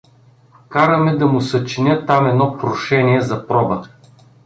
[0.69, 3.83] Кара ме да му съчиня там едно прошение за проба.